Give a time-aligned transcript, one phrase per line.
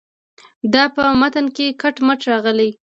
[0.73, 2.69] دا په متن کې کټ مټ راغلې.